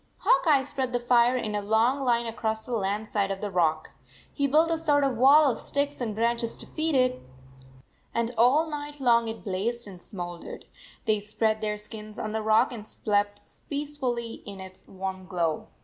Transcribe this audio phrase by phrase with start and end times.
[0.17, 3.51] Hawk Eye spread the fire in a long line across the land side of the
[3.51, 3.91] rock.
[4.33, 7.21] He built a sort of wall of sticks and branches to feed it,
[8.11, 10.63] and all night long it blazed and smoul dered.
[11.05, 15.67] They spread their skins on the rock and slept peacefully in its warm glow.